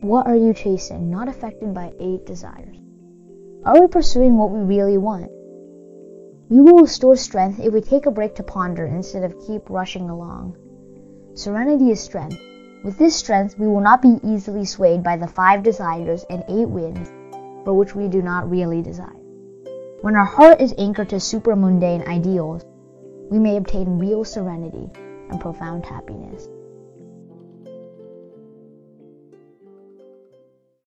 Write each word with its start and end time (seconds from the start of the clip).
What 0.00 0.26
are 0.26 0.36
you 0.36 0.54
chasing, 0.54 1.10
not 1.10 1.28
affected 1.28 1.74
by 1.74 1.92
eight 2.00 2.24
desires? 2.24 2.76
Are 3.66 3.78
we 3.78 3.86
pursuing 3.86 4.38
what 4.38 4.50
we 4.50 4.60
really 4.60 4.96
want? 4.96 5.30
We 6.48 6.60
will 6.62 6.78
restore 6.78 7.16
strength 7.16 7.60
if 7.60 7.74
we 7.74 7.82
take 7.82 8.06
a 8.06 8.10
break 8.10 8.34
to 8.36 8.42
ponder 8.42 8.86
instead 8.86 9.24
of 9.24 9.38
keep 9.46 9.68
rushing 9.68 10.08
along. 10.08 10.56
Serenity 11.34 11.90
is 11.90 12.00
strength. 12.00 12.38
With 12.82 12.96
this 12.96 13.14
strength, 13.14 13.58
we 13.58 13.66
will 13.66 13.82
not 13.82 14.00
be 14.00 14.18
easily 14.24 14.64
swayed 14.64 15.02
by 15.02 15.18
the 15.18 15.28
five 15.28 15.62
desires 15.62 16.24
and 16.30 16.44
eight 16.48 16.68
winds 16.68 17.12
for 17.64 17.74
which 17.74 17.94
we 17.94 18.08
do 18.08 18.22
not 18.22 18.50
really 18.50 18.80
desire. 18.80 19.20
When 20.00 20.16
our 20.16 20.24
heart 20.24 20.62
is 20.62 20.74
anchored 20.78 21.10
to 21.10 21.16
supramundane 21.16 22.08
ideals, 22.08 22.64
we 23.30 23.38
may 23.38 23.58
obtain 23.58 23.98
real 23.98 24.24
serenity 24.24 24.88
and 25.28 25.38
profound 25.38 25.84
happiness. 25.84 26.48